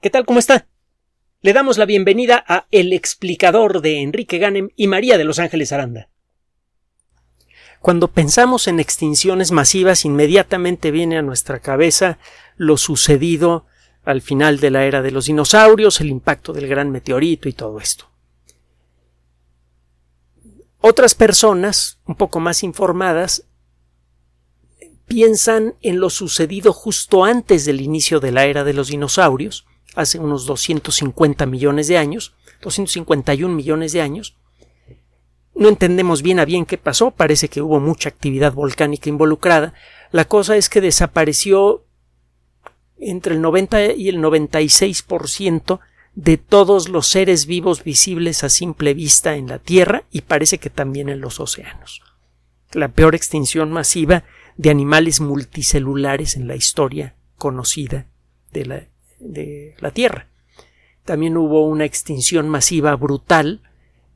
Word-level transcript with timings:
¿Qué 0.00 0.10
tal? 0.10 0.26
¿Cómo 0.26 0.38
está? 0.38 0.66
Le 1.40 1.54
damos 1.54 1.78
la 1.78 1.86
bienvenida 1.86 2.44
a 2.46 2.66
El 2.70 2.92
explicador 2.92 3.80
de 3.80 4.02
Enrique 4.02 4.36
Ganem 4.36 4.68
y 4.76 4.88
María 4.88 5.16
de 5.16 5.24
Los 5.24 5.38
Ángeles 5.38 5.72
Aranda. 5.72 6.10
Cuando 7.80 8.08
pensamos 8.08 8.68
en 8.68 8.78
extinciones 8.78 9.52
masivas, 9.52 10.04
inmediatamente 10.04 10.90
viene 10.90 11.16
a 11.16 11.22
nuestra 11.22 11.60
cabeza 11.60 12.18
lo 12.56 12.76
sucedido 12.76 13.64
al 14.04 14.20
final 14.20 14.60
de 14.60 14.70
la 14.70 14.84
era 14.84 15.00
de 15.00 15.12
los 15.12 15.26
dinosaurios, 15.26 16.00
el 16.02 16.08
impacto 16.08 16.52
del 16.52 16.68
gran 16.68 16.90
meteorito 16.90 17.48
y 17.48 17.54
todo 17.54 17.80
esto. 17.80 18.10
Otras 20.80 21.14
personas, 21.14 22.00
un 22.04 22.16
poco 22.16 22.38
más 22.38 22.62
informadas, 22.62 23.46
piensan 25.06 25.74
en 25.80 26.00
lo 26.00 26.10
sucedido 26.10 26.74
justo 26.74 27.24
antes 27.24 27.64
del 27.64 27.80
inicio 27.80 28.20
de 28.20 28.32
la 28.32 28.44
era 28.44 28.62
de 28.62 28.74
los 28.74 28.88
dinosaurios, 28.88 29.64
hace 29.96 30.18
unos 30.18 30.46
250 30.46 31.46
millones 31.46 31.88
de 31.88 31.98
años, 31.98 32.34
251 32.62 33.52
millones 33.52 33.92
de 33.92 34.02
años. 34.02 34.36
No 35.54 35.68
entendemos 35.68 36.22
bien 36.22 36.38
a 36.38 36.44
bien 36.44 36.66
qué 36.66 36.78
pasó, 36.78 37.10
parece 37.10 37.48
que 37.48 37.62
hubo 37.62 37.80
mucha 37.80 38.10
actividad 38.10 38.52
volcánica 38.52 39.08
involucrada. 39.08 39.72
La 40.12 40.26
cosa 40.26 40.56
es 40.56 40.68
que 40.68 40.82
desapareció 40.82 41.84
entre 42.98 43.34
el 43.34 43.40
90 43.40 43.94
y 43.94 44.08
el 44.08 44.18
96% 44.18 45.80
de 46.14 46.36
todos 46.36 46.88
los 46.88 47.06
seres 47.06 47.46
vivos 47.46 47.84
visibles 47.84 48.44
a 48.44 48.48
simple 48.48 48.94
vista 48.94 49.36
en 49.36 49.48
la 49.48 49.58
Tierra 49.58 50.04
y 50.10 50.22
parece 50.22 50.58
que 50.58 50.70
también 50.70 51.08
en 51.08 51.20
los 51.20 51.40
océanos. 51.40 52.02
La 52.72 52.88
peor 52.88 53.14
extinción 53.14 53.70
masiva 53.70 54.24
de 54.56 54.70
animales 54.70 55.20
multicelulares 55.20 56.36
en 56.36 56.48
la 56.48 56.56
historia 56.56 57.14
conocida 57.36 58.06
de 58.52 58.66
la 58.66 58.86
de 59.18 59.74
la 59.78 59.90
Tierra. 59.90 60.28
También 61.04 61.36
hubo 61.36 61.66
una 61.66 61.84
extinción 61.84 62.48
masiva 62.48 62.94
brutal 62.96 63.62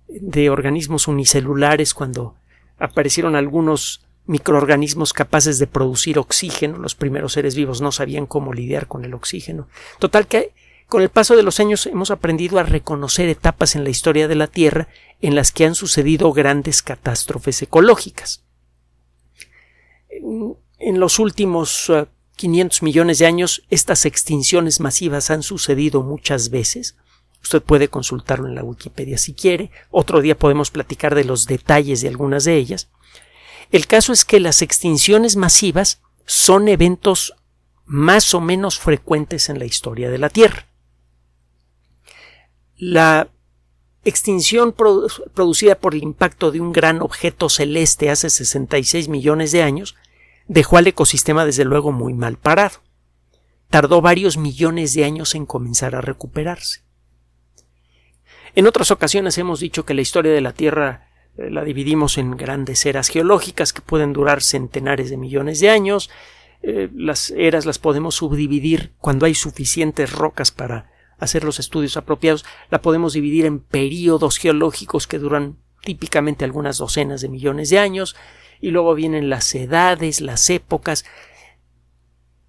de 0.09 0.51
organismos 0.51 1.09
unicelulares 1.09 1.95
cuando 1.95 2.35
aparecieron 2.79 3.37
algunos 3.37 4.05
microorganismos 4.27 5.13
capaces 5.13 5.59
de 5.59 5.67
producir 5.67 6.19
oxígeno. 6.19 6.79
Los 6.79 6.95
primeros 6.95 7.33
seres 7.33 7.55
vivos 7.55 7.81
no 7.81 7.93
sabían 7.93 8.27
cómo 8.27 8.53
lidiar 8.53 8.87
con 8.87 9.05
el 9.05 9.15
oxígeno. 9.15 9.69
Total 9.99 10.27
que 10.27 10.53
con 10.89 11.03
el 11.03 11.09
paso 11.09 11.37
de 11.37 11.45
los 11.45 11.61
años 11.61 11.87
hemos 11.87 12.11
aprendido 12.11 12.59
a 12.59 12.65
reconocer 12.65 13.29
etapas 13.29 13.77
en 13.77 13.85
la 13.85 13.91
historia 13.91 14.27
de 14.27 14.35
la 14.35 14.49
Tierra 14.49 14.89
en 15.21 15.37
las 15.37 15.53
que 15.53 15.65
han 15.65 15.77
sucedido 15.77 16.33
grandes 16.33 16.83
catástrofes 16.83 17.63
ecológicas. 17.63 18.43
En 20.11 20.99
los 20.99 21.19
últimos 21.21 21.89
uh, 21.91 22.07
500 22.41 22.83
millones 22.83 23.19
de 23.19 23.27
años, 23.27 23.63
estas 23.69 24.07
extinciones 24.07 24.81
masivas 24.81 25.31
han 25.31 25.43
sucedido 25.43 26.03
muchas 26.03 26.49
veces. 26.49 26.97
Usted 27.43 27.63
puede 27.63 27.89
consultarlo 27.89 28.49
en 28.49 28.55
la 28.55 28.65
Wikipedia 28.65 29.19
si 29.19 29.35
quiere. 29.35 29.71
Otro 29.91 30.23
día 30.23 30.39
podemos 30.39 30.71
platicar 30.71 31.15
de 31.15 31.25
los 31.25 31.45
detalles 31.45 32.01
de 32.01 32.09
algunas 32.09 32.45
de 32.45 32.57
ellas. 32.57 32.89
El 33.71 33.87
caso 33.87 34.15
es 34.15 34.25
que 34.25 34.41
las 34.41 34.63
extinciones 34.63 35.37
masivas 35.37 36.01
son 36.25 36.69
eventos 36.69 37.35
más 37.85 38.33
o 38.33 38.41
menos 38.41 38.79
frecuentes 38.79 39.51
en 39.51 39.59
la 39.59 39.67
historia 39.67 40.09
de 40.09 40.19
la 40.19 40.31
Tierra. 40.31 40.67
La 42.79 43.29
extinción 44.03 44.73
producida 44.73 45.75
por 45.75 45.95
el 45.95 46.03
impacto 46.03 46.51
de 46.53 46.63
un 46.63 46.73
gran 46.73 47.03
objeto 47.03 47.51
celeste 47.51 48.09
hace 48.09 48.31
66 48.31 49.09
millones 49.09 49.53
de 49.53 49.63
años 49.63 49.95
dejó 50.51 50.79
al 50.79 50.87
ecosistema 50.89 51.45
desde 51.45 51.65
luego 51.65 51.93
muy 51.93 52.13
mal 52.13 52.37
parado. 52.37 52.81
Tardó 53.69 54.01
varios 54.01 54.37
millones 54.37 54.95
de 54.95 55.05
años 55.05 55.37
en 55.37 55.47
comenzar 55.47 55.95
a 55.95 56.01
recuperarse. 56.01 56.83
En 58.57 58.67
otras 58.67 58.91
ocasiones 58.91 59.39
hemos 59.39 59.61
dicho 59.61 59.85
que 59.85 59.95
la 59.95 60.01
historia 60.01 60.33
de 60.33 60.41
la 60.41 60.53
Tierra 60.53 61.09
eh, 61.39 61.51
la 61.51 61.63
dividimos 61.63 62.19
en 62.19 62.37
grandes 62.37 62.85
eras 62.85 63.11
geológicas 63.11 63.73
que 63.73 63.81
pueden 63.81 64.13
durar 64.13 64.43
centenares 64.43 65.09
de 65.09 65.17
millones 65.17 65.61
de 65.61 65.71
años. 65.71 66.11
Eh, 66.63 66.91
las 66.97 67.31
eras 67.31 67.65
las 67.65 67.79
podemos 67.79 68.17
subdividir 68.17 68.93
cuando 68.99 69.27
hay 69.27 69.37
suficientes 69.37 70.11
rocas 70.11 70.51
para 70.51 70.91
hacer 71.19 71.45
los 71.45 71.61
estudios 71.61 71.97
apropiados. 71.97 72.45
La 72.71 72.83
podemos 72.83 73.13
dividir 73.13 73.47
en 73.47 73.61
períodos 73.61 74.37
geológicos 74.39 75.07
que 75.07 75.21
duran 75.21 75.59
típicamente 75.85 76.45
algunas 76.45 76.79
docenas 76.79 77.21
de 77.21 77.29
millones 77.29 77.71
de 77.71 77.79
años 77.79 78.17
y 78.61 78.71
luego 78.71 78.95
vienen 78.95 79.31
las 79.31 79.55
edades, 79.55 80.21
las 80.21 80.51
épocas. 80.51 81.05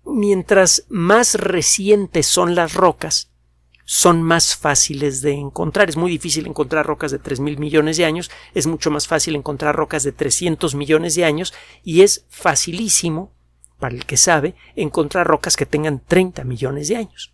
Mientras 0.04 0.86
más 0.90 1.36
recientes 1.36 2.28
son 2.28 2.56
las 2.56 2.74
rocas, 2.74 3.32
son 3.86 4.22
más 4.22 4.56
fáciles 4.56 5.22
de 5.22 5.34
encontrar. 5.34 5.90
Es 5.90 5.98
muy 5.98 6.12
difícil 6.12 6.48
encontrar 6.48 6.86
rocas 6.86 7.12
de 7.12 7.20
tres 7.20 7.40
mil 7.40 7.58
millones 7.58 7.98
de 7.98 8.06
años, 8.06 8.32
es 8.54 8.68
mucho 8.68 8.90
más 8.90 9.08
fácil 9.08 9.36
encontrar 9.36 9.76
rocas 9.76 10.04
de 10.04 10.12
300 10.12 10.76
millones 10.76 11.16
de 11.16 11.26
años 11.26 11.54
y 11.84 12.02
es 12.02 12.26
facilísimo, 12.30 13.34
para 13.80 13.96
el 13.96 14.06
que 14.06 14.18
sabe, 14.18 14.56
encontrar 14.76 15.28
rocas 15.28 15.58
que 15.58 15.66
tengan 15.66 16.02
30 16.06 16.44
millones 16.44 16.88
de 16.88 16.98
años. 16.98 17.34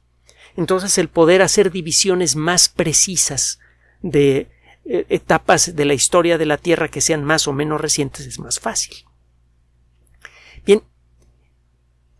Entonces 0.55 0.97
el 0.97 1.09
poder 1.09 1.43
hacer 1.43 1.71
divisiones 1.71 2.35
más 2.35 2.69
precisas 2.69 3.59
de 4.01 4.49
etapas 4.89 5.75
de 5.75 5.85
la 5.85 5.93
historia 5.93 6.37
de 6.37 6.45
la 6.45 6.57
Tierra 6.57 6.87
que 6.87 7.01
sean 7.01 7.23
más 7.23 7.47
o 7.47 7.53
menos 7.53 7.81
recientes 7.81 8.25
es 8.25 8.39
más 8.39 8.59
fácil. 8.59 8.95
Bien, 10.65 10.83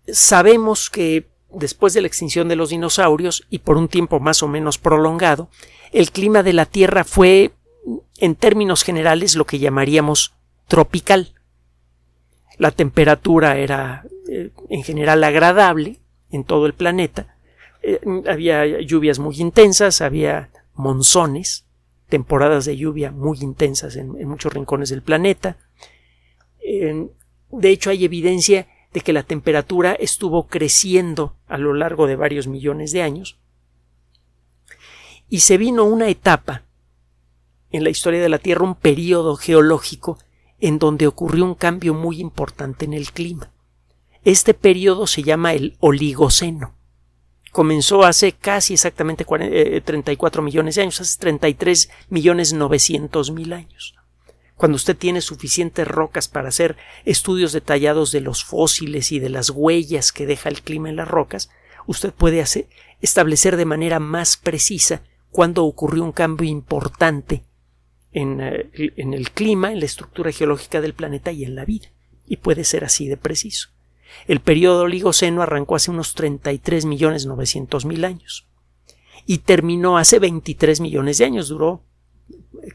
sabemos 0.08 0.90
que 0.90 1.28
después 1.50 1.94
de 1.94 2.02
la 2.02 2.08
extinción 2.08 2.48
de 2.48 2.56
los 2.56 2.70
dinosaurios 2.70 3.46
y 3.50 3.60
por 3.60 3.78
un 3.78 3.88
tiempo 3.88 4.20
más 4.20 4.44
o 4.44 4.48
menos 4.48 4.78
prolongado, 4.78 5.50
el 5.92 6.12
clima 6.12 6.44
de 6.44 6.54
la 6.54 6.66
Tierra 6.66 7.04
fue, 7.04 7.52
en 8.18 8.36
términos 8.36 8.84
generales, 8.84 9.36
lo 9.36 9.46
que 9.46 9.60
llamaríamos 9.60 10.34
tropical. 10.68 11.34
La 12.58 12.72
temperatura 12.72 13.58
era 13.58 14.06
eh, 14.30 14.52
en 14.70 14.84
general 14.84 15.24
agradable 15.24 16.00
en 16.32 16.44
todo 16.44 16.66
el 16.66 16.74
planeta, 16.74 17.38
eh, 17.82 18.02
había 18.28 18.82
lluvias 18.82 19.20
muy 19.20 19.40
intensas, 19.40 20.02
había 20.02 20.50
monzones, 20.74 21.67
temporadas 22.08 22.66
de 22.66 22.78
lluvia 22.78 23.12
muy 23.12 23.40
intensas 23.42 23.96
en, 23.96 24.12
muchos 24.28 24.54
rincones 24.54 24.90
del 24.90 25.02
planeta. 25.02 25.58
de 26.62 27.70
hecho, 27.70 27.90
hay 27.90 28.06
evidencia 28.06 28.68
de 28.94 29.02
que 29.02 29.14
la 29.14 29.24
temperatura 29.24 29.94
estuvo 29.94 30.48
creciendo 30.48 31.36
a 31.48 31.58
lo 31.58 31.74
largo 31.74 32.08
de 32.08 32.16
varios 32.16 32.48
millones 32.48 32.92
de 32.92 33.04
años. 33.04 33.38
Y 35.30 35.42
se 35.42 35.58
vino 35.58 35.84
una 35.84 36.08
etapa 36.08 36.64
en 37.72 37.84
la 37.84 37.90
historia 37.90 38.22
de 38.22 38.30
la 38.30 38.40
Tierra, 38.40 38.64
un 38.64 38.76
periodo 38.76 39.36
geológico 39.36 40.18
en 40.60 40.80
donde 40.80 41.06
ocurrió 41.06 41.46
un 41.46 41.56
cambio 41.56 41.94
muy 41.94 42.20
importante 42.22 42.86
en 42.86 42.94
el 42.94 43.12
clima. 43.12 43.52
Este 44.24 44.54
periodo 44.54 45.06
se 45.06 45.24
llama 45.24 45.54
el 45.54 45.76
Oligoceno 45.80 46.77
comenzó 47.58 48.04
hace 48.04 48.34
casi 48.34 48.76
exactamente 48.76 49.26
34 49.26 50.42
eh, 50.42 50.46
millones 50.46 50.76
de 50.76 50.84
años, 50.84 51.02
hace 51.02 51.18
33 51.18 51.90
millones 52.08 52.54
900 52.54 53.32
mil 53.32 53.52
años. 53.52 53.96
Cuando 54.58 54.76
usted 54.76 54.96
tiene 54.96 55.22
suficientes 55.22 55.88
rocas 55.88 56.28
para 56.28 56.50
hacer 56.50 56.78
estudios 57.04 57.54
detallados 57.54 58.12
de 58.12 58.22
los 58.22 58.44
fósiles 58.44 59.12
y 59.12 59.18
de 59.18 59.30
las 59.30 59.50
huellas 59.50 60.12
que 60.12 60.28
deja 60.28 60.50
el 60.50 60.62
clima 60.62 60.90
en 60.90 60.98
las 60.98 61.08
rocas, 61.08 61.50
usted 61.88 62.14
puede 62.14 62.46
establecer 63.02 63.58
de 63.58 63.66
manera 63.66 64.00
más 64.00 64.38
precisa 64.38 65.02
cuándo 65.32 65.66
ocurrió 65.66 66.04
un 66.04 66.12
cambio 66.12 66.48
importante 66.48 67.44
en, 68.12 68.40
eh, 68.40 68.70
en 68.72 69.16
el 69.16 69.32
clima, 69.32 69.72
en 69.72 69.80
la 69.80 69.88
estructura 69.88 70.32
geológica 70.32 70.80
del 70.80 70.94
planeta 70.94 71.32
y 71.32 71.44
en 71.44 71.56
la 71.56 71.66
vida. 71.66 71.88
Y 72.28 72.38
puede 72.38 72.66
ser 72.66 72.86
así 72.86 73.08
de 73.08 73.18
preciso. 73.18 73.70
El 74.28 74.40
periodo 74.40 74.84
Oligoceno 74.84 75.42
arrancó 75.42 75.76
hace 75.76 75.92
unos 75.92 76.14
33 76.16 76.86
millones 76.86 77.26
900 77.26 77.86
mil 77.86 78.06
años 78.06 78.48
y 79.26 79.40
terminó 79.40 79.98
hace 79.98 80.20
23 80.20 80.80
millones 80.80 81.18
de 81.18 81.26
años, 81.26 81.50
duró 81.50 81.84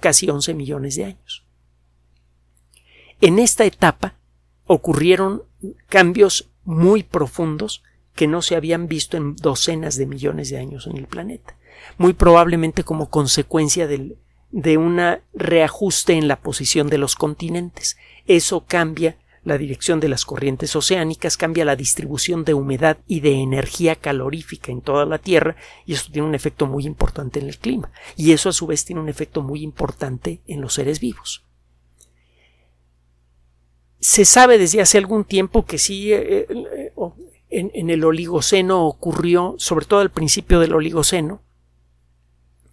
casi 0.00 0.28
11 0.28 0.54
millones 0.54 0.96
de 0.96 1.04
años. 1.04 1.44
En 3.20 3.38
esta 3.38 3.64
etapa 3.64 4.16
ocurrieron 4.66 5.42
cambios 5.88 6.50
muy 6.64 7.02
profundos 7.02 7.82
que 8.14 8.26
no 8.26 8.42
se 8.42 8.56
habían 8.56 8.88
visto 8.88 9.16
en 9.16 9.36
docenas 9.36 9.96
de 9.96 10.06
millones 10.06 10.50
de 10.50 10.58
años 10.58 10.86
en 10.86 10.96
el 10.96 11.06
planeta, 11.06 11.56
muy 11.98 12.12
probablemente 12.12 12.84
como 12.84 13.08
consecuencia 13.08 13.86
de 13.88 14.76
un 14.76 15.00
reajuste 15.32 16.14
en 16.14 16.28
la 16.28 16.40
posición 16.40 16.88
de 16.88 16.98
los 16.98 17.16
continentes. 17.16 17.96
Eso 18.26 18.64
cambia 18.66 19.16
la 19.44 19.58
dirección 19.58 19.98
de 20.00 20.08
las 20.08 20.24
corrientes 20.24 20.76
oceánicas, 20.76 21.36
cambia 21.36 21.64
la 21.64 21.76
distribución 21.76 22.44
de 22.44 22.54
humedad 22.54 22.98
y 23.06 23.20
de 23.20 23.34
energía 23.34 23.96
calorífica 23.96 24.70
en 24.70 24.80
toda 24.80 25.04
la 25.04 25.18
Tierra 25.18 25.56
y 25.84 25.94
esto 25.94 26.12
tiene 26.12 26.28
un 26.28 26.34
efecto 26.34 26.66
muy 26.66 26.86
importante 26.86 27.40
en 27.40 27.48
el 27.48 27.58
clima 27.58 27.90
y 28.16 28.32
eso 28.32 28.48
a 28.48 28.52
su 28.52 28.66
vez 28.66 28.84
tiene 28.84 29.00
un 29.00 29.08
efecto 29.08 29.42
muy 29.42 29.62
importante 29.62 30.40
en 30.46 30.60
los 30.60 30.74
seres 30.74 31.00
vivos. 31.00 31.44
Se 33.98 34.24
sabe 34.24 34.58
desde 34.58 34.80
hace 34.80 34.98
algún 34.98 35.24
tiempo 35.24 35.64
que 35.64 35.78
sí, 35.78 36.12
eh, 36.12 36.46
eh, 36.48 36.92
en, 37.50 37.90
el 37.90 38.04
Oligoceno 38.04 38.86
ocurrió, 38.86 39.54
sobre 39.58 39.86
todo 39.86 40.00
al 40.00 40.10
principio 40.10 40.58
del 40.58 40.74
Oligoceno, 40.74 41.40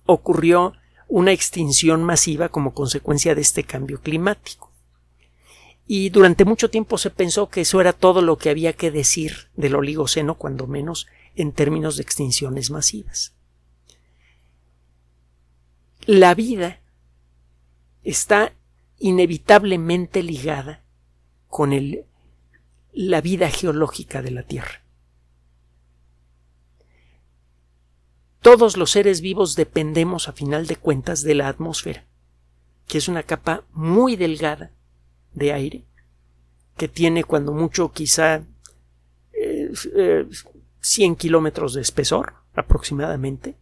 ocurrió 0.06 0.74
una 1.07 1.31
extinción 1.31 2.04
masiva 2.04 2.50
como 2.50 2.74
consecuencia 2.74 3.36
de 3.36 3.42
este 3.42 3.63
cambio 3.63 4.01
climático. 4.01 4.69
Y 5.92 6.12
durante 6.12 6.46
mucho 6.46 6.70
tiempo 6.70 7.00
se 7.00 7.10
pensó 7.10 7.50
que 7.50 7.62
eso 7.62 7.82
era 7.82 7.94
todo 7.94 8.22
lo 8.22 8.38
que 8.38 8.52
había 8.52 8.74
que 8.74 8.92
decir 8.92 9.50
del 9.56 9.74
Oligoceno, 9.74 10.36
cuando 10.36 10.68
menos 10.68 11.08
en 11.34 11.52
términos 11.52 11.96
de 11.96 12.04
extinciones 12.04 12.70
masivas. 12.70 13.34
La 16.06 16.36
vida 16.36 16.80
está 18.04 18.54
inevitablemente 19.00 20.22
ligada 20.22 20.84
con 21.48 21.74
el 21.74 22.06
la 22.94 23.20
vida 23.22 23.50
geológica 23.50 24.22
de 24.22 24.30
la 24.30 24.44
Tierra. 24.44 24.84
Todos 28.42 28.78
los 28.78 28.92
seres 28.92 29.22
vivos 29.22 29.56
dependemos, 29.56 30.28
a 30.28 30.34
final 30.34 30.68
de 30.68 30.76
cuentas, 30.76 31.24
de 31.24 31.34
la 31.34 31.48
atmósfera, 31.48 32.06
que 32.86 33.00
es 33.00 33.08
una 33.08 33.24
capa 33.24 33.64
muy 33.74 34.18
delgada 34.18 34.72
de 35.34 35.54
aire, 35.54 35.86
que 36.78 36.88
tiene 36.88 37.24
cuando 37.24 37.54
mucho 37.54 37.92
quizá 37.92 38.42
100 39.31 39.72
eh, 39.94 40.26
eh, 40.84 41.16
kilómetros 41.18 41.74
de 41.74 41.81
espesor 41.81 42.34
aproximadamente. 42.54 43.56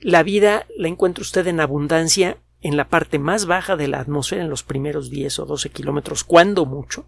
La 0.00 0.22
vida 0.22 0.66
la 0.76 0.88
encuentra 0.88 1.22
usted 1.22 1.46
en 1.46 1.60
abundancia 1.60 2.38
en 2.60 2.76
la 2.76 2.88
parte 2.88 3.18
más 3.18 3.46
baja 3.46 3.76
de 3.76 3.88
la 3.88 4.00
atmósfera, 4.00 4.42
en 4.42 4.50
los 4.50 4.62
primeros 4.62 5.10
10 5.10 5.38
o 5.40 5.44
12 5.46 5.70
kilómetros, 5.70 6.24
cuando 6.24 6.64
mucho, 6.64 7.06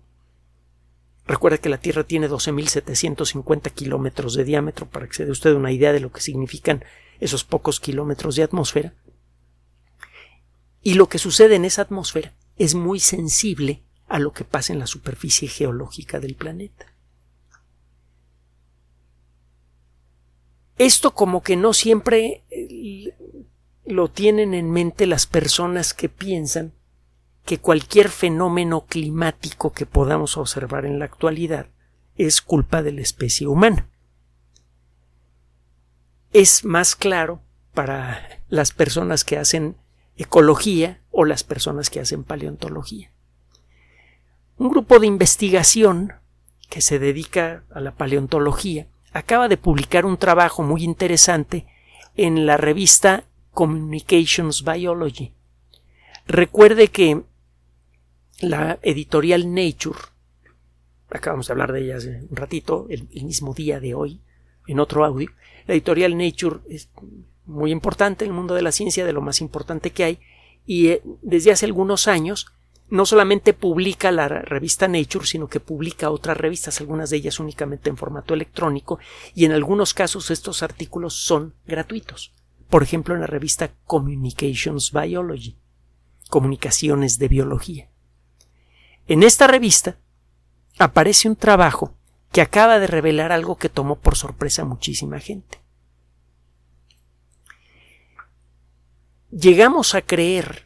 Recuerda 1.26 1.58
que 1.58 1.68
la 1.68 1.78
Tierra 1.78 2.04
tiene 2.04 2.28
12.750 2.28 3.72
kilómetros 3.72 4.34
de 4.34 4.44
diámetro 4.44 4.86
para 4.86 5.08
que 5.08 5.14
se 5.14 5.24
dé 5.24 5.32
usted 5.32 5.54
una 5.54 5.72
idea 5.72 5.92
de 5.92 6.00
lo 6.00 6.12
que 6.12 6.20
significan 6.20 6.84
esos 7.18 7.44
pocos 7.44 7.80
kilómetros 7.80 8.36
de 8.36 8.44
atmósfera. 8.44 8.94
Y 10.82 10.94
lo 10.94 11.08
que 11.08 11.18
sucede 11.18 11.56
en 11.56 11.64
esa 11.64 11.82
atmósfera 11.82 12.32
es 12.56 12.74
muy 12.74 13.00
sensible 13.00 13.82
a 14.08 14.18
lo 14.18 14.32
que 14.32 14.44
pasa 14.44 14.72
en 14.72 14.78
la 14.78 14.86
superficie 14.86 15.48
geológica 15.48 16.20
del 16.20 16.34
planeta. 16.34 16.86
Esto 20.78 21.14
como 21.14 21.42
que 21.42 21.56
no 21.56 21.72
siempre 21.72 22.44
eh, 22.50 23.14
lo 23.86 24.08
tienen 24.08 24.52
en 24.52 24.70
mente 24.70 25.06
las 25.06 25.26
personas 25.26 25.94
que 25.94 26.08
piensan 26.08 26.72
que 27.44 27.58
cualquier 27.58 28.10
fenómeno 28.10 28.86
climático 28.86 29.72
que 29.72 29.86
podamos 29.86 30.36
observar 30.36 30.84
en 30.84 30.98
la 30.98 31.06
actualidad 31.06 31.68
es 32.16 32.42
culpa 32.42 32.82
de 32.82 32.92
la 32.92 33.00
especie 33.00 33.46
humana. 33.46 33.88
Es 36.32 36.64
más 36.64 36.96
claro 36.96 37.40
para 37.72 38.42
las 38.48 38.72
personas 38.72 39.24
que 39.24 39.38
hacen 39.38 39.76
ecología 40.16 41.00
o 41.10 41.24
las 41.24 41.44
personas 41.44 41.90
que 41.90 42.00
hacen 42.00 42.24
paleontología. 42.24 43.10
Un 44.58 44.70
grupo 44.70 44.98
de 44.98 45.06
investigación 45.06 46.14
que 46.70 46.80
se 46.80 46.98
dedica 46.98 47.64
a 47.70 47.80
la 47.80 47.92
paleontología 47.92 48.86
acaba 49.12 49.48
de 49.48 49.56
publicar 49.56 50.04
un 50.04 50.16
trabajo 50.16 50.62
muy 50.62 50.82
interesante 50.82 51.66
en 52.16 52.46
la 52.46 52.56
revista 52.56 53.24
Communications 53.52 54.64
Biology. 54.64 55.32
Recuerde 56.26 56.88
que 56.88 57.22
la 58.40 58.78
editorial 58.82 59.54
Nature, 59.54 59.98
acabamos 61.10 61.46
de 61.46 61.52
hablar 61.52 61.72
de 61.72 61.84
ella 61.84 61.96
hace 61.96 62.22
un 62.28 62.36
ratito, 62.36 62.86
el, 62.90 63.08
mismo 63.24 63.54
día 63.54 63.80
de 63.80 63.94
hoy, 63.94 64.20
en 64.66 64.80
otro 64.80 65.04
audio, 65.04 65.30
la 65.66 65.74
editorial 65.74 66.16
Nature 66.16 66.60
es 66.68 66.88
muy 67.46 67.70
importante 67.70 68.24
en 68.24 68.30
el 68.30 68.36
mundo 68.36 68.54
de 68.54 68.62
la 68.62 68.72
ciencia, 68.72 69.04
de 69.04 69.12
lo 69.12 69.22
más 69.22 69.40
importante 69.40 69.90
que 69.90 70.04
hay, 70.04 70.20
y 70.66 70.88
eh, 70.88 71.02
desde 71.22 71.52
hace 71.52 71.66
algunos 71.66 72.08
años 72.08 72.46
no 72.88 73.04
solamente 73.04 73.52
publica 73.52 74.12
la 74.12 74.28
revista 74.28 74.86
Nature, 74.86 75.26
sino 75.26 75.48
que 75.48 75.60
publica 75.60 76.10
otras 76.10 76.36
revistas, 76.36 76.80
algunas 76.80 77.10
de 77.10 77.16
ellas 77.16 77.40
únicamente 77.40 77.90
en 77.90 77.96
formato 77.96 78.34
electrónico, 78.34 78.98
y 79.34 79.44
en 79.44 79.52
algunos 79.52 79.94
casos 79.94 80.30
estos 80.30 80.62
artículos 80.62 81.14
son 81.14 81.54
gratuitos. 81.66 82.32
Por 82.70 82.82
ejemplo, 82.82 83.14
en 83.14 83.20
la 83.20 83.26
revista 83.26 83.72
Communications 83.86 84.92
Biology, 84.92 85.56
Comunicaciones 86.28 87.18
de 87.18 87.28
Biología. 87.28 87.88
En 89.08 89.22
esta 89.22 89.46
revista 89.46 89.98
aparece 90.78 91.28
un 91.28 91.36
trabajo 91.36 91.94
que 92.32 92.40
acaba 92.40 92.78
de 92.78 92.86
revelar 92.88 93.32
algo 93.32 93.56
que 93.56 93.68
tomó 93.68 93.96
por 93.96 94.16
sorpresa 94.16 94.62
a 94.62 94.66
muchísima 94.66 95.20
gente. 95.20 95.60
Llegamos 99.38 99.94
a 99.94 100.00
creer 100.00 100.64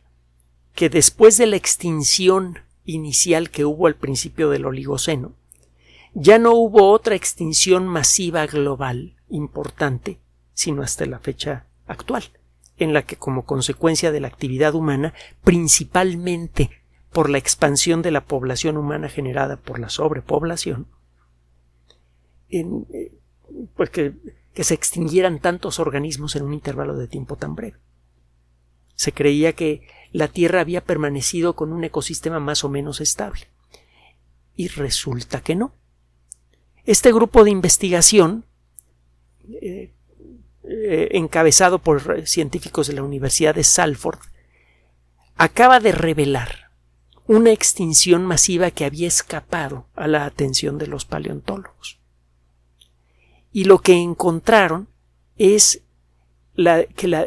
que 0.76 0.88
después 0.88 1.36
de 1.36 1.46
la 1.46 1.56
extinción 1.56 2.60
inicial 2.84 3.50
que 3.50 3.64
hubo 3.64 3.88
al 3.88 3.96
principio 3.96 4.48
del 4.48 4.64
Oligoceno, 4.64 5.32
ya 6.14 6.38
no 6.38 6.52
hubo 6.54 6.92
otra 6.92 7.16
extinción 7.16 7.88
masiva 7.88 8.46
global 8.46 9.16
importante, 9.28 10.20
sino 10.54 10.82
hasta 10.82 11.04
la 11.06 11.18
fecha 11.18 11.66
actual, 11.88 12.22
en 12.76 12.92
la 12.92 13.02
que 13.02 13.16
como 13.16 13.44
consecuencia 13.44 14.12
de 14.12 14.20
la 14.20 14.28
actividad 14.28 14.76
humana, 14.76 15.14
principalmente 15.42 16.70
por 17.10 17.28
la 17.28 17.38
expansión 17.38 18.02
de 18.02 18.12
la 18.12 18.24
población 18.24 18.76
humana 18.76 19.08
generada 19.08 19.56
por 19.56 19.80
la 19.80 19.88
sobrepoblación, 19.88 20.86
eh, 22.50 22.64
pues 23.74 23.90
que 23.90 24.14
se 24.54 24.74
extinguieran 24.74 25.40
tantos 25.40 25.80
organismos 25.80 26.36
en 26.36 26.44
un 26.44 26.54
intervalo 26.54 26.96
de 26.96 27.08
tiempo 27.08 27.34
tan 27.34 27.56
breve. 27.56 27.76
Se 29.00 29.12
creía 29.12 29.54
que 29.54 29.80
la 30.12 30.28
Tierra 30.28 30.60
había 30.60 30.84
permanecido 30.84 31.56
con 31.56 31.72
un 31.72 31.84
ecosistema 31.84 32.38
más 32.38 32.64
o 32.64 32.68
menos 32.68 33.00
estable. 33.00 33.48
Y 34.54 34.68
resulta 34.68 35.40
que 35.40 35.54
no. 35.54 35.72
Este 36.84 37.10
grupo 37.10 37.42
de 37.42 37.50
investigación, 37.50 38.44
eh, 39.48 39.94
eh, 40.64 41.08
encabezado 41.12 41.78
por 41.78 42.28
científicos 42.28 42.88
de 42.88 42.92
la 42.92 43.02
Universidad 43.02 43.54
de 43.54 43.64
Salford, 43.64 44.18
acaba 45.36 45.80
de 45.80 45.92
revelar 45.92 46.70
una 47.26 47.52
extinción 47.52 48.26
masiva 48.26 48.70
que 48.70 48.84
había 48.84 49.08
escapado 49.08 49.86
a 49.94 50.08
la 50.08 50.26
atención 50.26 50.76
de 50.76 50.88
los 50.88 51.06
paleontólogos. 51.06 51.98
Y 53.50 53.64
lo 53.64 53.78
que 53.78 53.94
encontraron 53.94 54.88
es 55.38 55.80
que 56.96 57.08
la 57.08 57.24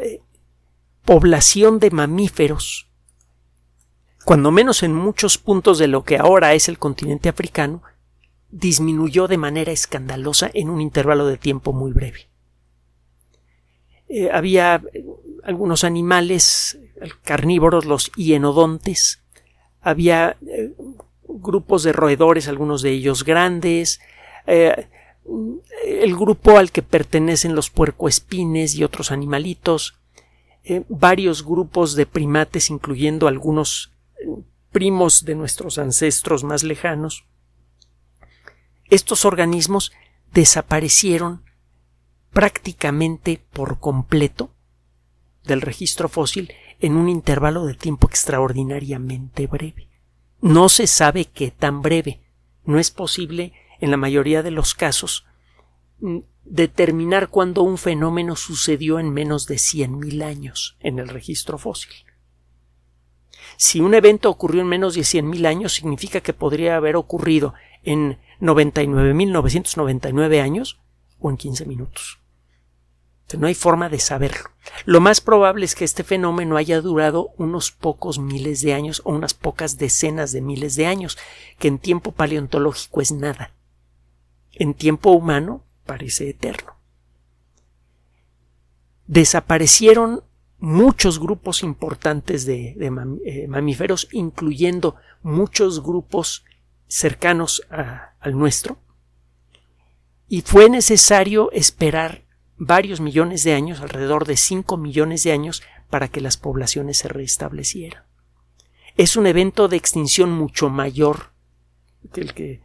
población 1.04 1.78
de 1.78 1.90
mamíferos, 1.90 2.88
cuando 4.24 4.50
menos 4.50 4.82
en 4.82 4.94
muchos 4.94 5.38
puntos 5.38 5.78
de 5.78 5.88
lo 5.88 6.04
que 6.04 6.16
ahora 6.16 6.54
es 6.54 6.68
el 6.68 6.78
continente 6.78 7.28
africano, 7.28 7.82
disminuyó 8.50 9.28
de 9.28 9.36
manera 9.36 9.72
escandalosa 9.72 10.50
en 10.54 10.70
un 10.70 10.80
intervalo 10.80 11.26
de 11.26 11.36
tiempo 11.36 11.72
muy 11.72 11.92
breve. 11.92 12.28
Eh, 14.08 14.30
había 14.32 14.82
algunos 15.42 15.84
animales 15.84 16.78
carnívoros, 17.22 17.84
los 17.84 18.12
hienodontes, 18.12 19.22
había 19.80 20.36
eh, 20.46 20.72
grupos 21.28 21.82
de 21.82 21.92
roedores, 21.92 22.48
algunos 22.48 22.80
de 22.80 22.92
ellos 22.92 23.24
grandes, 23.24 24.00
eh, 24.46 24.88
el 25.84 26.16
grupo 26.16 26.58
al 26.58 26.70
que 26.70 26.82
pertenecen 26.82 27.54
los 27.54 27.70
puercoespines 27.70 28.74
y 28.74 28.84
otros 28.84 29.10
animalitos, 29.10 29.98
eh, 30.64 30.84
varios 30.88 31.44
grupos 31.44 31.94
de 31.94 32.06
primates, 32.06 32.70
incluyendo 32.70 33.28
algunos 33.28 33.92
primos 34.72 35.24
de 35.24 35.34
nuestros 35.34 35.78
ancestros 35.78 36.42
más 36.42 36.64
lejanos. 36.64 37.24
Estos 38.90 39.24
organismos 39.24 39.92
desaparecieron 40.32 41.44
prácticamente 42.32 43.40
por 43.52 43.78
completo 43.78 44.50
del 45.44 45.60
registro 45.60 46.08
fósil 46.08 46.52
en 46.80 46.96
un 46.96 47.08
intervalo 47.08 47.66
de 47.66 47.74
tiempo 47.74 48.08
extraordinariamente 48.08 49.46
breve. 49.46 49.88
No 50.40 50.68
se 50.68 50.86
sabe 50.86 51.26
qué 51.26 51.50
tan 51.50 51.80
breve. 51.80 52.20
No 52.64 52.78
es 52.78 52.90
posible, 52.90 53.52
en 53.80 53.90
la 53.90 53.96
mayoría 53.96 54.42
de 54.42 54.50
los 54.50 54.74
casos, 54.74 55.24
mm, 56.00 56.18
determinar 56.44 57.28
cuándo 57.28 57.62
un 57.62 57.78
fenómeno 57.78 58.36
sucedió 58.36 58.98
en 58.98 59.10
menos 59.10 59.46
de 59.46 59.58
cien 59.58 59.98
mil 59.98 60.22
años 60.22 60.76
en 60.80 60.98
el 60.98 61.08
registro 61.08 61.58
fósil. 61.58 61.92
Si 63.56 63.80
un 63.80 63.94
evento 63.94 64.30
ocurrió 64.30 64.62
en 64.62 64.68
menos 64.68 64.94
de 64.94 65.04
cien 65.04 65.28
mil 65.28 65.46
años, 65.46 65.72
significa 65.72 66.20
que 66.20 66.32
podría 66.32 66.76
haber 66.76 66.96
ocurrido 66.96 67.54
en 67.82 68.18
99.999 68.40 70.42
años 70.42 70.80
o 71.18 71.30
en 71.30 71.36
15 71.36 71.66
minutos. 71.66 72.18
No 73.38 73.46
hay 73.46 73.54
forma 73.54 73.88
de 73.88 73.98
saberlo. 73.98 74.50
Lo 74.84 75.00
más 75.00 75.20
probable 75.20 75.64
es 75.64 75.74
que 75.74 75.84
este 75.84 76.04
fenómeno 76.04 76.56
haya 76.56 76.80
durado 76.80 77.30
unos 77.36 77.72
pocos 77.72 78.18
miles 78.18 78.60
de 78.60 78.74
años 78.74 79.02
o 79.04 79.12
unas 79.12 79.34
pocas 79.34 79.76
decenas 79.76 80.30
de 80.30 80.40
miles 80.40 80.76
de 80.76 80.86
años, 80.86 81.18
que 81.58 81.68
en 81.68 81.78
tiempo 81.78 82.12
paleontológico 82.12 83.00
es 83.00 83.12
nada. 83.12 83.52
en 84.56 84.74
tiempo 84.74 85.10
humano 85.10 85.64
parece 85.84 86.30
eterno. 86.30 86.76
Desaparecieron 89.06 90.24
muchos 90.58 91.18
grupos 91.18 91.62
importantes 91.62 92.46
de, 92.46 92.76
eh, 93.24 93.46
mamíferos, 93.48 94.08
incluyendo 94.12 94.96
muchos 95.22 95.82
grupos 95.82 96.44
cercanos 96.86 97.62
al 97.68 98.38
nuestro, 98.38 98.78
y 100.28 100.40
fue 100.40 100.70
necesario 100.70 101.50
esperar 101.52 102.24
varios 102.56 103.00
millones 103.00 103.44
de 103.44 103.54
años, 103.54 103.80
alrededor 103.80 104.26
de 104.26 104.36
5 104.36 104.76
millones 104.76 105.22
de 105.22 105.32
años, 105.32 105.62
para 105.90 106.08
que 106.08 106.20
las 106.20 106.36
poblaciones 106.36 106.98
se 106.98 107.08
restablecieran. 107.08 108.04
Es 108.96 109.16
un 109.16 109.26
evento 109.26 109.68
de 109.68 109.76
extinción 109.76 110.32
mucho 110.32 110.70
mayor 110.70 111.32
que, 112.12 112.20
el 112.20 112.34
que, 112.34 112.63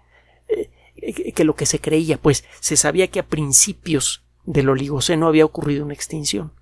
que 1.35 1.43
lo 1.43 1.55
que 1.55 1.65
se 1.65 1.79
creía, 1.79 2.17
pues 2.17 2.45
se 2.59 2.77
sabía 2.77 3.07
que 3.07 3.19
a 3.19 3.25
principios 3.25 4.23
del 4.45 4.69
Oligoceno 4.69 5.27
había 5.27 5.45
ocurrido 5.45 5.85
una 5.85 5.93
extinción. 5.93 6.53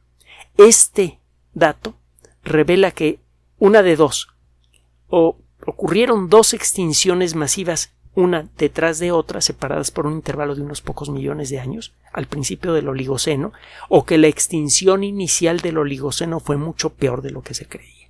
Este 0.58 1.20
dato 1.54 1.96
revela 2.44 2.92
que 2.92 3.20
una 3.60 3.82
de 3.82 3.96
dos 3.96 4.30
o 5.10 5.38
ocurrieron 5.66 6.30
dos 6.30 6.54
extinciones 6.54 7.36
masivas 7.36 7.94
una 8.18 8.50
detrás 8.58 8.98
de 8.98 9.12
otra, 9.12 9.42
separadas 9.42 9.92
por 9.92 10.08
un 10.08 10.14
intervalo 10.14 10.56
de 10.56 10.64
unos 10.64 10.82
pocos 10.82 11.12
millones 11.12 11.52
de 11.52 11.60
años, 11.60 11.94
al 12.12 12.26
principio 12.26 12.74
del 12.74 12.90
Oligoceno, 12.90 13.54
o 13.90 14.06
que 14.06 14.18
la 14.18 14.26
extinción 14.26 15.04
inicial 15.04 15.60
del 15.60 15.78
Oligoceno 15.78 16.40
fue 16.40 16.58
mucho 16.58 16.96
peor 16.96 17.22
de 17.22 17.30
lo 17.30 17.44
que 17.44 17.54
se 17.54 17.68
creía. 17.68 18.10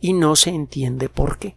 Y 0.00 0.12
no 0.12 0.36
se 0.36 0.50
entiende 0.50 1.08
por 1.08 1.38
qué. 1.38 1.56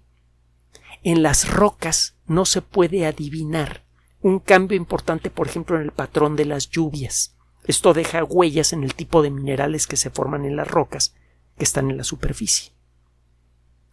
En 1.04 1.24
las 1.24 1.50
rocas 1.50 2.16
no 2.28 2.46
se 2.46 2.62
puede 2.62 3.08
adivinar 3.08 3.84
un 4.22 4.40
cambio 4.40 4.78
importante, 4.78 5.32
por 5.32 5.48
ejemplo, 5.48 5.76
en 5.76 5.82
el 5.82 5.92
patrón 5.92 6.36
de 6.36 6.46
las 6.46 6.70
lluvias. 6.70 7.36
Esto 7.66 7.94
deja 7.94 8.24
huellas 8.24 8.72
en 8.72 8.84
el 8.84 8.94
tipo 8.94 9.24
de 9.24 9.32
minerales 9.32 9.88
que 9.88 9.98
se 9.98 10.12
forman 10.12 10.46
en 10.46 10.56
las 10.56 10.68
rocas 10.68 11.16
que 11.58 11.64
están 11.64 11.90
en 11.90 11.98
la 11.98 12.04
superficie. 12.04 12.74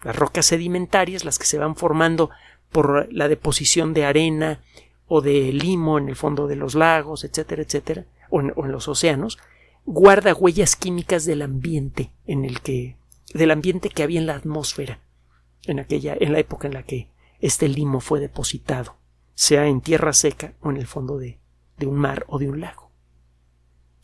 Las 0.02 0.16
rocas 0.16 0.46
sedimentarias, 0.46 1.24
las 1.24 1.38
que 1.38 1.46
se 1.46 1.58
van 1.58 1.76
formando 1.76 2.30
por 2.70 3.10
la 3.10 3.28
deposición 3.28 3.94
de 3.94 4.04
arena 4.04 4.60
o 5.06 5.22
de 5.22 5.52
limo 5.52 5.96
en 5.96 6.10
el 6.10 6.16
fondo 6.16 6.46
de 6.46 6.56
los 6.56 6.74
lagos, 6.74 7.24
etcétera, 7.24 7.62
etcétera, 7.62 8.04
o 8.28 8.40
en, 8.40 8.52
los 8.70 8.86
océanos, 8.86 9.38
guarda 9.86 10.34
huellas 10.34 10.76
químicas 10.76 11.24
del 11.24 11.40
ambiente 11.40 12.12
en 12.26 12.44
el 12.44 12.60
que 12.60 12.96
del 13.32 13.50
ambiente 13.50 13.88
que 13.88 14.02
había 14.02 14.20
en 14.20 14.26
la 14.26 14.36
atmósfera 14.36 15.00
en 15.72 15.80
aquella 15.80 16.16
en 16.18 16.32
la 16.32 16.38
época 16.38 16.68
en 16.68 16.75
la 16.75 16.82
que 16.82 17.08
este 17.40 17.68
limo 17.68 18.00
fue 18.00 18.20
depositado, 18.20 18.96
sea 19.34 19.66
en 19.66 19.80
tierra 19.80 20.12
seca 20.12 20.54
o 20.60 20.70
en 20.70 20.76
el 20.76 20.87
fondo 20.87 21.18
de, 21.18 21.38
de 21.76 21.87
un 21.87 21.96
mar 21.96 22.25
o 22.28 22.38
de 22.38 22.48
un 22.48 22.60
lago. 22.60 22.90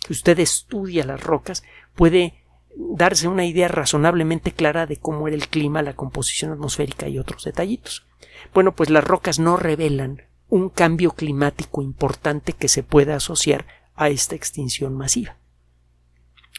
Si 0.07 0.13
usted 0.13 0.39
estudia 0.39 1.05
las 1.05 1.23
rocas, 1.23 1.65
puede 1.95 2.45
darse 2.77 3.29
una 3.29 3.45
idea 3.45 3.69
razonablemente 3.69 4.53
clara 4.53 4.87
de 4.87 4.99
cómo 4.99 5.29
era 5.29 5.37
el 5.37 5.49
clima, 5.49 5.83
la 5.83 5.95
composición 5.95 6.53
atmosférica 6.53 7.09
y 7.09 7.19
otros 7.19 7.45
detallitos. 7.45 8.07
Bueno, 8.53 8.75
pues 8.75 8.91
las 8.91 9.05
rocas 9.05 9.39
no 9.39 9.57
revelan 9.57 10.23
un 10.49 10.69
cambio 10.69 11.13
climático 11.13 11.83
importante 11.83 12.53
que 12.53 12.69
se 12.69 12.83
pueda 12.83 13.17
asociar 13.17 13.67
a 13.95 14.09
esta 14.09 14.35
extinción 14.35 14.97
masiva. 14.97 15.37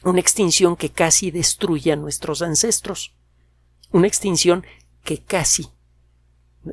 Una 0.04 0.20
extinción 0.20 0.76
que 0.76 0.90
casi 0.90 1.32
destruye 1.32 1.92
a 1.92 1.96
nuestros 1.96 2.42
ancestros. 2.42 3.16
Una 3.92 4.08
extinción 4.08 4.66
que 5.06 5.20
casi 5.20 5.70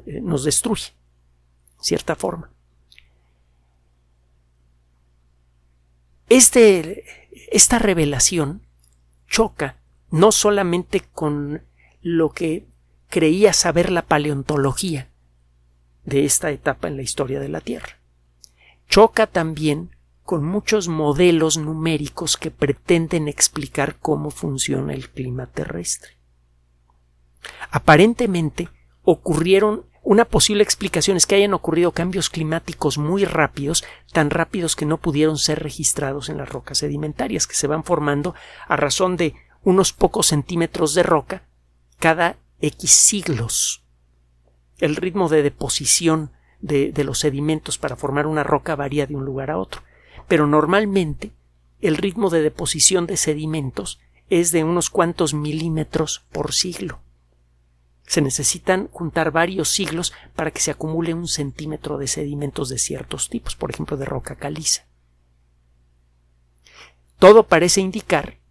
eh, 0.06 0.20
nos 0.20 0.42
destruye, 0.42 0.92
cierta 1.80 2.16
forma. 2.16 2.50
Este, 6.28 7.04
esta 7.52 7.78
revelación 7.78 8.66
choca 9.28 9.76
no 10.10 10.32
solamente 10.32 11.00
con 11.00 11.62
lo 12.00 12.30
que 12.30 12.66
creía 13.08 13.52
saber 13.52 13.92
la 13.92 14.02
paleontología 14.02 15.10
de 16.04 16.24
esta 16.24 16.50
etapa 16.50 16.88
en 16.88 16.96
la 16.96 17.02
historia 17.02 17.38
de 17.38 17.48
la 17.50 17.60
Tierra. 17.60 17.98
Choca 18.88 19.26
también 19.26 19.94
con 20.24 20.44
muchos 20.44 20.88
modelos 20.88 21.58
numéricos 21.58 22.36
que 22.38 22.50
pretenden 22.50 23.28
explicar 23.28 23.98
cómo 23.98 24.30
funciona 24.30 24.94
el 24.94 25.10
clima 25.10 25.46
terrestre. 25.46 26.21
Aparentemente 27.70 28.68
ocurrieron 29.02 29.86
una 30.04 30.24
posible 30.24 30.64
explicación 30.64 31.16
es 31.16 31.26
que 31.26 31.36
hayan 31.36 31.54
ocurrido 31.54 31.92
cambios 31.92 32.28
climáticos 32.28 32.98
muy 32.98 33.24
rápidos, 33.24 33.84
tan 34.12 34.30
rápidos 34.30 34.74
que 34.74 34.84
no 34.84 34.98
pudieron 34.98 35.38
ser 35.38 35.62
registrados 35.62 36.28
en 36.28 36.38
las 36.38 36.48
rocas 36.48 36.78
sedimentarias, 36.78 37.46
que 37.46 37.54
se 37.54 37.68
van 37.68 37.84
formando 37.84 38.34
a 38.66 38.76
razón 38.76 39.16
de 39.16 39.34
unos 39.62 39.92
pocos 39.92 40.26
centímetros 40.26 40.94
de 40.94 41.04
roca 41.04 41.42
cada 42.00 42.36
X 42.60 42.90
siglos. 42.90 43.84
El 44.78 44.96
ritmo 44.96 45.28
de 45.28 45.44
deposición 45.44 46.32
de, 46.60 46.92
los 47.04 47.20
sedimentos 47.20 47.78
para 47.78 47.94
formar 47.96 48.26
una 48.26 48.42
roca 48.42 48.74
varía 48.74 49.06
de 49.06 49.14
un 49.14 49.24
lugar 49.24 49.52
a 49.52 49.58
otro, 49.58 49.82
pero 50.26 50.48
normalmente 50.48 51.32
el 51.80 51.96
ritmo 51.96 52.30
de 52.30 52.42
deposición 52.42 53.06
de 53.06 53.16
sedimentos 53.16 54.00
es 54.30 54.50
de 54.50 54.64
unos 54.64 54.90
cuantos 54.90 55.34
milímetros 55.34 56.24
por 56.32 56.52
siglo. 56.52 57.00
Se 58.06 58.20
necesitan 58.20 58.88
juntar 58.88 59.30
varios 59.30 59.68
siglos 59.68 60.12
para 60.34 60.50
que 60.50 60.60
se 60.60 60.70
acumule 60.70 61.14
un 61.14 61.28
centímetro 61.28 61.98
de 61.98 62.06
sedimentos 62.06 62.68
de 62.68 62.78
ciertos 62.78 63.28
tipos, 63.28 63.56
por 63.56 63.70
ejemplo 63.70 63.96
de 63.96 64.04
roca 64.04 64.36
caliza. 64.36 64.86
Todo 67.18 67.44
parece 67.44 67.80
indicar 67.80 68.42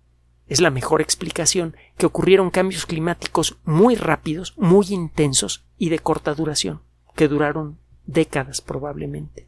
es 0.52 0.60
la 0.60 0.70
mejor 0.70 1.00
explicación 1.00 1.78
que 1.98 2.06
ocurrieron 2.06 2.50
cambios 2.50 2.86
climáticos 2.86 3.58
muy 3.64 3.96
rápidos, 3.96 4.54
muy 4.58 4.86
intensos 4.90 5.64
y 5.78 5.88
de 5.88 6.00
corta 6.00 6.34
duración, 6.34 6.82
que 7.16 7.30
duraron 7.30 7.78
décadas 8.06 8.60
probablemente. 8.60 9.48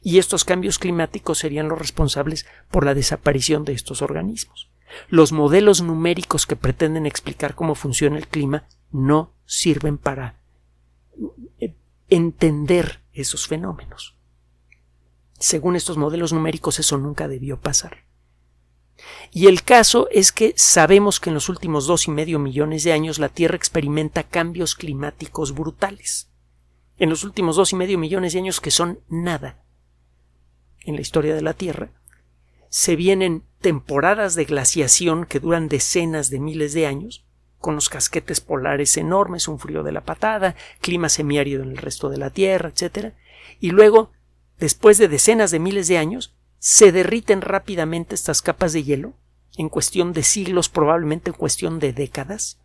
Y 0.00 0.18
estos 0.18 0.44
cambios 0.44 0.78
climáticos 0.78 1.38
serían 1.38 1.68
los 1.68 1.80
responsables 1.80 2.46
por 2.70 2.84
la 2.84 2.94
desaparición 2.94 3.64
de 3.64 3.72
estos 3.72 4.02
organismos. 4.02 4.70
Los 5.08 5.32
modelos 5.32 5.82
numéricos 5.82 6.46
que 6.46 6.56
pretenden 6.56 7.06
explicar 7.06 7.54
cómo 7.54 7.74
funciona 7.74 8.18
el 8.18 8.28
clima 8.28 8.64
no 8.90 9.32
sirven 9.44 9.98
para 9.98 10.40
eh, 11.58 11.74
entender 12.08 13.00
esos 13.12 13.46
fenómenos. 13.46 14.16
Según 15.38 15.76
estos 15.76 15.96
modelos 15.96 16.32
numéricos 16.32 16.78
eso 16.78 16.98
nunca 16.98 17.28
debió 17.28 17.60
pasar. 17.60 18.04
Y 19.30 19.46
el 19.46 19.62
caso 19.62 20.08
es 20.10 20.30
que 20.30 20.54
sabemos 20.56 21.18
que 21.18 21.30
en 21.30 21.34
los 21.34 21.48
últimos 21.48 21.86
dos 21.86 22.06
y 22.06 22.10
medio 22.10 22.38
millones 22.38 22.84
de 22.84 22.92
años 22.92 23.18
la 23.18 23.28
Tierra 23.28 23.56
experimenta 23.56 24.22
cambios 24.22 24.74
climáticos 24.74 25.54
brutales. 25.54 26.28
En 26.98 27.10
los 27.10 27.24
últimos 27.24 27.56
dos 27.56 27.72
y 27.72 27.76
medio 27.76 27.98
millones 27.98 28.32
de 28.34 28.40
años 28.40 28.60
que 28.60 28.70
son 28.70 29.00
nada 29.08 29.64
en 30.84 30.94
la 30.96 31.00
historia 31.00 31.34
de 31.34 31.42
la 31.42 31.54
Tierra, 31.54 31.90
se 32.68 32.96
vienen 32.96 33.44
temporadas 33.62 34.34
de 34.34 34.44
glaciación 34.44 35.24
que 35.24 35.40
duran 35.40 35.68
decenas 35.68 36.28
de 36.28 36.40
miles 36.40 36.74
de 36.74 36.86
años, 36.86 37.24
con 37.58 37.74
los 37.76 37.88
casquetes 37.88 38.40
polares 38.40 38.96
enormes, 38.98 39.48
un 39.48 39.58
frío 39.58 39.82
de 39.82 39.92
la 39.92 40.02
patada, 40.02 40.56
clima 40.80 41.08
semiárido 41.08 41.62
en 41.62 41.70
el 41.70 41.76
resto 41.78 42.10
de 42.10 42.18
la 42.18 42.28
Tierra, 42.28 42.68
etc. 42.68 43.14
Y 43.60 43.70
luego, 43.70 44.10
después 44.58 44.98
de 44.98 45.08
decenas 45.08 45.50
de 45.50 45.60
miles 45.60 45.88
de 45.88 45.96
años, 45.96 46.34
se 46.58 46.92
derriten 46.92 47.40
rápidamente 47.40 48.14
estas 48.14 48.42
capas 48.42 48.72
de 48.72 48.82
hielo, 48.82 49.14
en 49.56 49.68
cuestión 49.68 50.12
de 50.12 50.22
siglos, 50.22 50.68
probablemente 50.68 51.30
en 51.30 51.36
cuestión 51.36 51.78
de 51.78 51.92
décadas. 51.92 52.58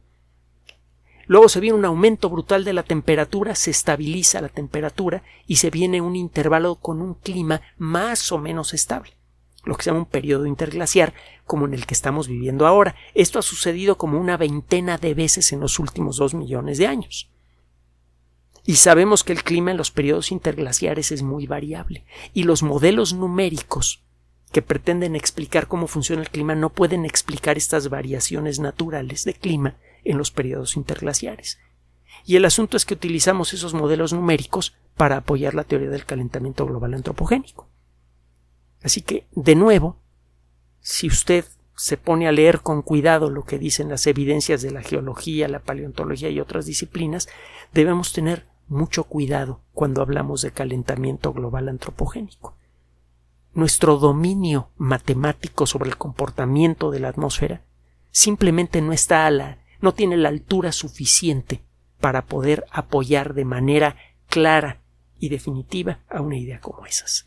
Luego 1.27 1.49
se 1.49 1.59
viene 1.59 1.77
un 1.77 1.85
aumento 1.85 2.29
brutal 2.29 2.63
de 2.63 2.73
la 2.73 2.83
temperatura, 2.83 3.53
se 3.55 3.69
estabiliza 3.69 4.39
la 4.39 4.47
temperatura 4.47 5.23
y 5.45 5.57
se 5.57 5.69
viene 5.69 5.99
un 5.99 6.15
intervalo 6.15 6.75
con 6.75 7.01
un 7.01 7.15
clima 7.15 7.61
más 7.77 8.31
o 8.31 8.37
menos 8.37 8.73
estable, 8.73 9.16
lo 9.67 9.75
que 9.75 9.83
se 9.83 9.89
llama 9.89 9.99
un 9.99 10.05
periodo 10.05 10.45
interglaciar, 10.45 11.13
como 11.45 11.65
en 11.65 11.73
el 11.73 11.85
que 11.85 11.93
estamos 11.93 12.27
viviendo 12.27 12.65
ahora. 12.65 12.95
Esto 13.13 13.39
ha 13.39 13.41
sucedido 13.41 13.97
como 13.97 14.19
una 14.19 14.37
veintena 14.37 14.97
de 14.97 15.13
veces 15.13 15.51
en 15.51 15.59
los 15.59 15.79
últimos 15.79 16.17
dos 16.17 16.33
millones 16.33 16.77
de 16.77 16.87
años. 16.87 17.29
Y 18.65 18.75
sabemos 18.75 19.23
que 19.23 19.33
el 19.33 19.43
clima 19.43 19.71
en 19.71 19.77
los 19.77 19.91
periodos 19.91 20.31
interglaciares 20.31 21.11
es 21.11 21.23
muy 21.23 21.47
variable 21.47 22.05
y 22.33 22.43
los 22.43 22.63
modelos 22.63 23.13
numéricos 23.13 24.03
que 24.51 24.61
pretenden 24.61 25.15
explicar 25.15 25.67
cómo 25.67 25.87
funciona 25.87 26.21
el 26.21 26.29
clima 26.29 26.55
no 26.55 26.69
pueden 26.69 27.05
explicar 27.05 27.57
estas 27.57 27.89
variaciones 27.89 28.59
naturales 28.59 29.23
de 29.23 29.33
clima 29.33 29.77
en 30.03 30.17
los 30.17 30.31
periodos 30.31 30.75
interglaciares. 30.75 31.59
Y 32.25 32.35
el 32.35 32.45
asunto 32.45 32.77
es 32.77 32.85
que 32.85 32.93
utilizamos 32.93 33.53
esos 33.53 33.73
modelos 33.73 34.13
numéricos 34.13 34.75
para 34.95 35.17
apoyar 35.17 35.53
la 35.53 35.63
teoría 35.63 35.89
del 35.89 36.05
calentamiento 36.05 36.65
global 36.65 36.93
antropogénico. 36.93 37.69
Así 38.87 39.01
que, 39.01 39.27
de 39.33 39.55
nuevo, 39.55 39.97
si 40.79 41.07
usted 41.07 41.43
se 41.75 41.97
pone 41.97 42.25
a 42.25 42.31
leer 42.31 42.61
con 42.61 42.81
cuidado 42.81 43.29
lo 43.29 43.43
que 43.43 43.59
dicen 43.59 43.89
las 43.89 44.07
evidencias 44.07 44.61
de 44.61 44.71
la 44.71 44.81
geología, 44.81 45.49
la 45.49 45.59
paleontología 45.59 46.29
y 46.29 46.39
otras 46.39 46.65
disciplinas, 46.65 47.27
debemos 47.73 48.13
tener 48.13 48.47
mucho 48.69 49.03
cuidado 49.03 49.59
cuando 49.73 50.01
hablamos 50.01 50.41
de 50.41 50.51
calentamiento 50.51 51.33
global 51.33 51.67
antropogénico. 51.67 52.55
Nuestro 53.53 53.97
dominio 53.97 54.69
matemático 54.77 55.65
sobre 55.65 55.89
el 55.89 55.97
comportamiento 55.97 56.89
de 56.89 57.01
la 57.01 57.09
atmósfera 57.09 57.65
simplemente 58.11 58.81
no 58.81 58.93
está 58.93 59.27
a 59.27 59.31
la, 59.31 59.57
no 59.81 59.93
tiene 59.95 60.15
la 60.15 60.29
altura 60.29 60.71
suficiente 60.71 61.61
para 61.99 62.25
poder 62.25 62.63
apoyar 62.71 63.33
de 63.33 63.43
manera 63.43 63.97
clara 64.29 64.79
y 65.19 65.27
definitiva 65.27 65.99
a 66.07 66.21
una 66.21 66.37
idea 66.37 66.61
como 66.61 66.85
esas. 66.85 67.26